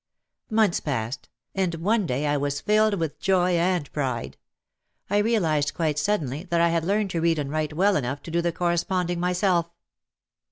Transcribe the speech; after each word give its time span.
Months 0.49 0.79
passed, 0.79 1.29
and 1.53 1.75
one 1.75 2.07
day 2.07 2.25
I 2.25 2.35
was 2.35 2.59
filled 2.59 2.95
with 2.95 3.19
joy 3.19 3.51
and 3.51 3.93
pride. 3.93 4.35
I 5.11 5.19
realised 5.19 5.75
quite 5.75 5.99
suddenly 5.99 6.43
that 6.45 6.59
I 6.59 6.69
had 6.69 6.83
learned 6.83 7.11
to 7.11 7.21
read 7.21 7.37
and 7.37 7.51
write 7.51 7.73
well 7.73 7.95
enough 7.95 8.23
to 8.23 8.31
do 8.31 8.41
the 8.41 8.51
corre 8.51 8.77
sponding 8.77 9.19
myself. 9.19 9.69